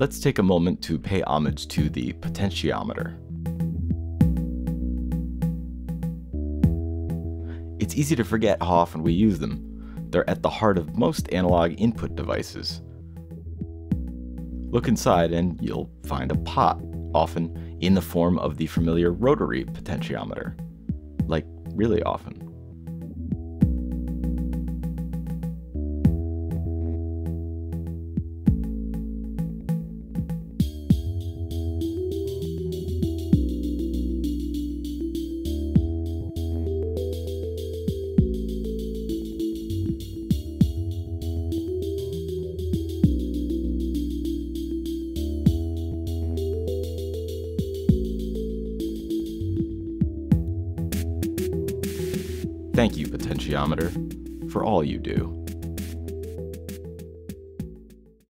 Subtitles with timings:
[0.00, 3.18] let's take a moment to pay homage to the potentiometer.
[7.78, 10.06] It's easy to forget how often we use them.
[10.08, 12.80] They're at the heart of most analog input devices.
[14.72, 16.80] Look inside and you'll find a pot,
[17.14, 20.58] often in the form of the familiar rotary potentiometer.
[21.28, 21.44] Like,
[21.74, 22.49] really often.
[52.72, 55.39] Thank you, Potentiometer, for all you do.